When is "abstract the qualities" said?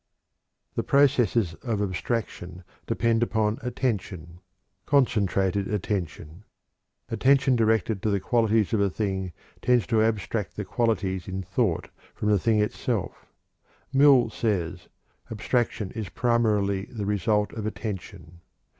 10.01-11.27